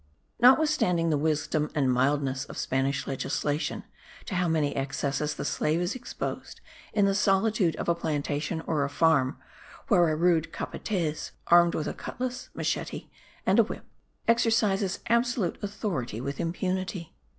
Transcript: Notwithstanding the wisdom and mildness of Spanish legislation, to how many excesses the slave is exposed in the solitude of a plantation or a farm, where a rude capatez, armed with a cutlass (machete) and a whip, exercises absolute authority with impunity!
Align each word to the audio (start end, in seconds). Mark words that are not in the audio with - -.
Notwithstanding 0.39 1.11
the 1.11 1.17
wisdom 1.19 1.69
and 1.75 1.93
mildness 1.93 2.45
of 2.45 2.57
Spanish 2.57 3.05
legislation, 3.05 3.83
to 4.25 4.33
how 4.33 4.47
many 4.47 4.75
excesses 4.75 5.35
the 5.35 5.45
slave 5.45 5.79
is 5.79 5.93
exposed 5.93 6.59
in 6.91 7.05
the 7.05 7.13
solitude 7.13 7.75
of 7.75 7.87
a 7.87 7.93
plantation 7.93 8.61
or 8.65 8.83
a 8.83 8.89
farm, 8.89 9.37
where 9.89 10.09
a 10.09 10.15
rude 10.15 10.51
capatez, 10.51 11.33
armed 11.45 11.75
with 11.75 11.85
a 11.87 11.93
cutlass 11.93 12.49
(machete) 12.55 13.11
and 13.45 13.59
a 13.59 13.63
whip, 13.63 13.85
exercises 14.27 15.01
absolute 15.05 15.61
authority 15.61 16.19
with 16.19 16.39
impunity! 16.39 17.13